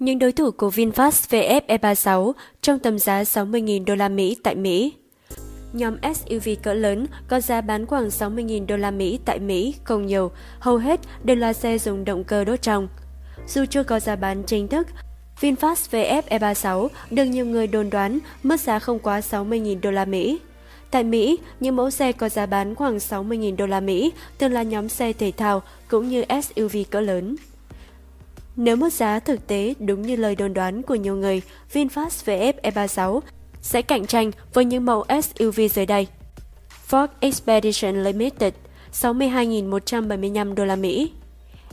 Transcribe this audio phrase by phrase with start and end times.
[0.00, 4.54] Những đối thủ của VinFast VF E36 trong tầm giá 60.000 đô la Mỹ tại
[4.54, 4.92] Mỹ.
[5.72, 10.06] Nhóm SUV cỡ lớn có giá bán khoảng 60.000 đô la Mỹ tại Mỹ không
[10.06, 12.88] nhiều, hầu hết đều là xe dùng động cơ đốt trong.
[13.48, 14.86] Dù chưa có giá bán chính thức,
[15.40, 20.04] VinFast VF E36 được nhiều người đồn đoán mức giá không quá 60.000 đô la
[20.04, 20.38] Mỹ.
[20.90, 24.62] Tại Mỹ, những mẫu xe có giá bán khoảng 60.000 đô la Mỹ thường là
[24.62, 27.36] nhóm xe thể thao cũng như SUV cỡ lớn.
[28.56, 32.52] Nếu mức giá thực tế đúng như lời đồn đoán của nhiều người, VinFast VF
[32.62, 33.20] E36
[33.62, 36.06] sẽ cạnh tranh với những mẫu SUV dưới đây.
[36.90, 38.52] Ford Expedition Limited
[38.92, 41.12] 62.175 đô la Mỹ.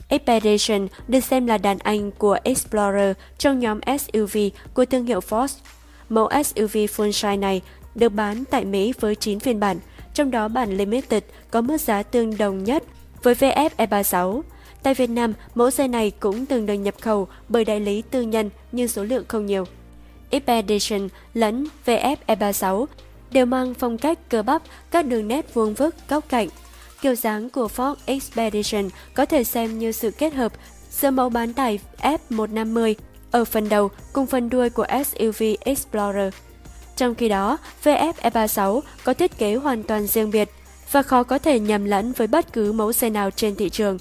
[0.08, 4.38] Expedition được xem là đàn anh của Explorer trong nhóm SUV
[4.74, 5.48] của thương hiệu Ford.
[6.08, 7.62] Mẫu SUV full size này
[7.94, 9.78] được bán tại Mỹ với 9 phiên bản,
[10.14, 12.84] trong đó bản Limited có mức giá tương đồng nhất
[13.22, 14.42] với VF E36.
[14.82, 18.22] Tại Việt Nam, mẫu xe này cũng từng được nhập khẩu bởi đại lý tư
[18.22, 19.64] nhân nhưng số lượng không nhiều.
[20.30, 22.86] Expedition lẫn VF E36
[23.30, 26.48] đều mang phong cách cơ bắp, các đường nét vuông vức, góc cạnh.
[27.00, 30.52] Kiểu dáng của Ford Expedition có thể xem như sự kết hợp
[30.90, 32.94] giữa mẫu bán tải F150
[33.30, 36.34] ở phần đầu cùng phần đuôi của SUV Explorer.
[36.96, 40.48] Trong khi đó, VF E36 có thiết kế hoàn toàn riêng biệt
[40.92, 43.98] và khó có thể nhầm lẫn với bất cứ mẫu xe nào trên thị trường.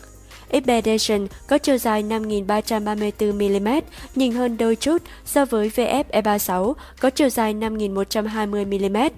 [0.49, 3.81] Expedition có chiều dài 5.334mm,
[4.15, 9.09] nhìn hơn đôi chút so với VF E36 có chiều dài 5.120mm.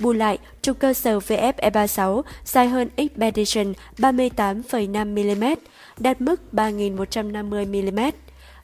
[0.00, 5.56] Bù lại, trục cơ sở VF E36 dài hơn Expedition 38,5mm,
[5.98, 8.12] đạt mức 3.150mm.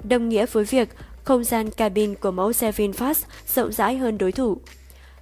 [0.04, 0.88] Đồng nghĩa với việc
[1.24, 3.22] không gian cabin của mẫu xe VinFast
[3.54, 4.58] rộng rãi hơn đối thủ.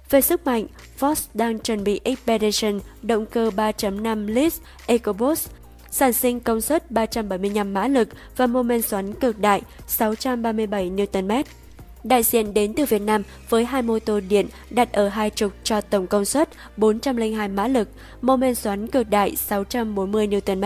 [0.09, 0.67] Về sức mạnh,
[0.99, 4.53] Ford đang chuẩn bị Expedition động cơ 3.5 lít
[4.85, 5.49] EcoBoost
[5.95, 11.31] sản sinh công suất 375 mã lực và mô men xoắn cực đại 637 Nm.
[12.03, 15.51] Đại diện đến từ Việt Nam với hai mô tô điện đặt ở hai trục
[15.63, 17.89] cho tổng công suất 402 mã lực,
[18.21, 20.63] mô men xoắn cực đại 640 Nm.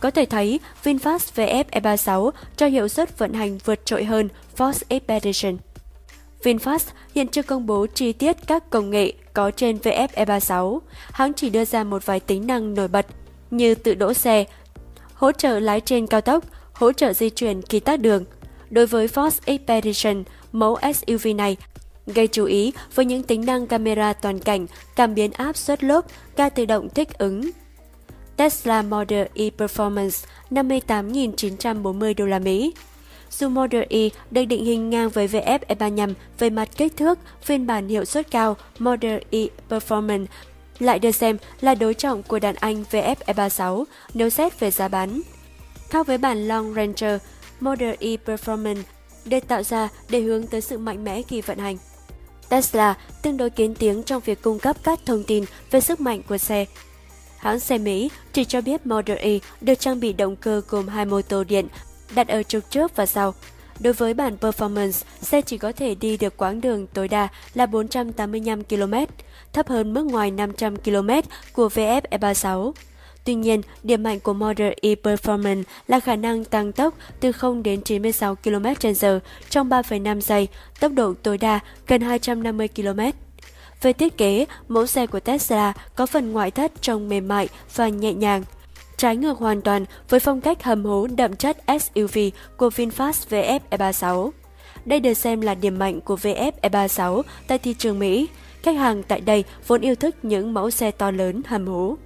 [0.00, 4.82] Có thể thấy, VinFast VF E36 cho hiệu suất vận hành vượt trội hơn Ford
[4.88, 5.56] Expedition.
[6.42, 10.78] VinFast hiện chưa công bố chi tiết các công nghệ có trên VF E36.
[11.12, 13.06] Hãng chỉ đưa ra một vài tính năng nổi bật
[13.50, 14.44] như tự đỗ xe,
[15.14, 18.24] hỗ trợ lái trên cao tốc, hỗ trợ di chuyển khi tắt đường.
[18.70, 21.56] Đối với Ford Expedition, mẫu SUV này
[22.06, 24.66] gây chú ý với những tính năng camera toàn cảnh,
[24.96, 26.06] cảm biến áp suất lốp,
[26.36, 27.50] ga tự động thích ứng.
[28.36, 32.72] Tesla Model E Performance 58.940 đô la Mỹ.
[33.30, 37.66] Dù Model E được định hình ngang với VF E35 về mặt kích thước, phiên
[37.66, 39.38] bản hiệu suất cao Model E
[39.70, 40.26] Performance
[40.78, 43.84] lại được xem là đối trọng của đàn anh VF E36
[44.14, 45.20] nếu xét về giá bán.
[45.90, 47.20] Khác với bản Long Ranger,
[47.60, 48.82] Model E Performance
[49.24, 51.76] được tạo ra để hướng tới sự mạnh mẽ khi vận hành.
[52.48, 56.22] Tesla tương đối kiến tiếng trong việc cung cấp các thông tin về sức mạnh
[56.28, 56.64] của xe.
[57.38, 61.04] Hãng xe Mỹ chỉ cho biết Model E được trang bị động cơ gồm hai
[61.04, 61.68] mô tô điện
[62.14, 63.34] đặt ở trục trước và sau.
[63.80, 67.66] Đối với bản Performance, xe chỉ có thể đi được quãng đường tối đa là
[67.66, 68.94] 485 km,
[69.52, 71.10] thấp hơn mức ngoài 500 km
[71.52, 72.72] của VF E36.
[73.24, 77.62] Tuy nhiên, điểm mạnh của Model E Performance là khả năng tăng tốc từ 0
[77.62, 79.18] đến 96 km/h
[79.50, 80.48] trong 3,5 giây,
[80.80, 83.00] tốc độ tối đa gần 250 km.
[83.82, 87.88] Về thiết kế, mẫu xe của Tesla có phần ngoại thất trông mềm mại và
[87.88, 88.44] nhẹ nhàng–
[88.98, 92.18] trái ngược hoàn toàn với phong cách hầm hố đậm chất SUV
[92.56, 94.30] của VinFast VF E36.
[94.84, 98.28] Đây được xem là điểm mạnh của VF E36 tại thị trường Mỹ.
[98.62, 101.96] Khách hàng tại đây vốn yêu thích những mẫu xe to lớn hầm hố.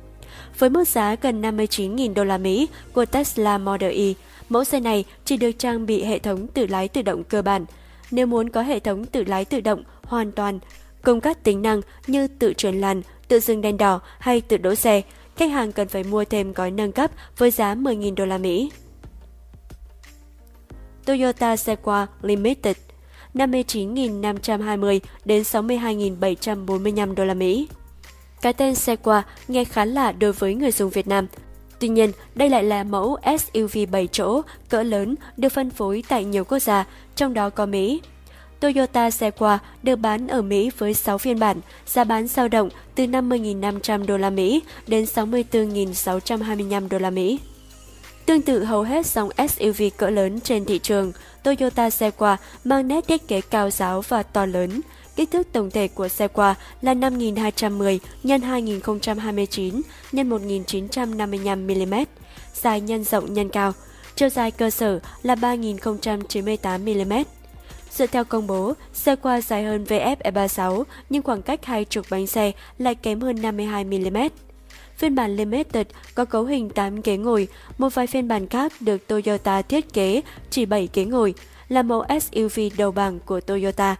[0.58, 4.14] Với mức giá gần 59.000 đô la Mỹ của Tesla Model Y,
[4.48, 7.64] mẫu xe này chỉ được trang bị hệ thống tự lái tự động cơ bản.
[8.10, 10.58] Nếu muốn có hệ thống tự lái tự động hoàn toàn,
[11.02, 14.75] cùng các tính năng như tự chuyển làn, tự dừng đèn đỏ hay tự đỗ
[14.75, 15.02] xe,
[15.37, 18.70] khách hàng cần phải mua thêm gói nâng cấp với giá 10.000 đô la Mỹ.
[21.04, 22.76] Toyota Sequoia Limited
[23.34, 27.69] 59.520 đến 62.745 đô la Mỹ.
[28.43, 31.26] Cái tên Sequoia nghe khá lạ đối với người dùng Việt Nam.
[31.78, 36.25] Tuy nhiên, đây lại là mẫu SUV 7 chỗ cỡ lớn được phân phối tại
[36.25, 36.85] nhiều quốc gia,
[37.17, 38.00] trong đó có Mỹ.
[38.62, 43.05] Toyota Sequoia được bán ở Mỹ với 6 phiên bản, giá bán dao động từ
[43.05, 47.38] 50.500 đô la Mỹ đến 64.625 đô la Mỹ.
[48.26, 51.12] Tương tự hầu hết dòng SUV cỡ lớn trên thị trường,
[51.43, 54.81] Toyota Sequoia mang nét thiết kế cao giáo và to lớn.
[55.17, 59.82] Kích thước tổng thể của Sequoia là 5210 x 2029
[60.12, 61.94] x 1955 mm,
[62.55, 63.73] dài nhân rộng nhân cao.
[64.17, 67.25] chiều dài cơ sở là 3.098mm.
[67.96, 72.06] Dựa theo công bố, xe qua dài hơn VF E36 nhưng khoảng cách hai trục
[72.10, 74.28] bánh xe lại kém hơn 52mm.
[74.96, 77.48] Phiên bản Limited có cấu hình 8 ghế ngồi,
[77.78, 81.34] một vài phiên bản khác được Toyota thiết kế chỉ 7 ghế ngồi,
[81.68, 83.96] là mẫu SUV đầu bảng của Toyota.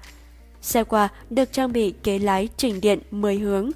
[0.61, 3.71] Xe qua được trang bị ghế lái chỉnh điện 10 hướng,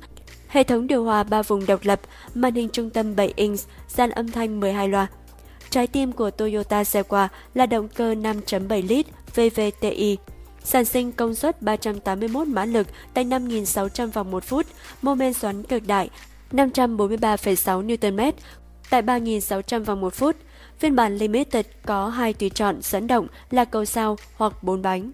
[0.49, 2.01] hệ thống điều hòa 3 vùng độc lập,
[2.35, 5.07] màn hình trung tâm 7 inch, dàn âm thanh 12 loa.
[5.71, 9.07] Trái tim của Toyota xe qua là động cơ 5.7 lít
[9.37, 10.17] VVTi,
[10.65, 14.67] sản sinh công suất 381 mã lực tại 5.600 vòng 1 phút,
[15.03, 16.11] mô men xoắn cực đại
[16.53, 18.31] 543,6 Nm
[18.91, 20.37] tại 3.600 vòng 1 phút.
[20.79, 25.13] Phiên bản Limited có hai tùy chọn dẫn động là cầu sao hoặc 4 bánh.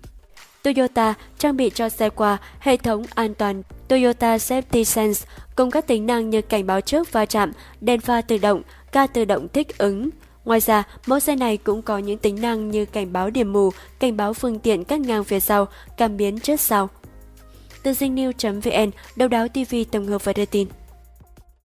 [0.62, 5.26] Toyota trang bị cho xe qua hệ thống an toàn Toyota Safety Sense
[5.56, 9.06] cùng các tính năng như cảnh báo trước va chạm, đèn pha tự động, ca
[9.06, 10.10] tự động thích ứng.
[10.44, 13.70] Ngoài ra, mẫu xe này cũng có những tính năng như cảnh báo điểm mù,
[13.98, 16.88] cảnh báo phương tiện cắt ngang phía sau, cảm biến trước sau.
[17.82, 20.68] Từ dinh vn đầu đáo TV tổng hợp và đưa tin.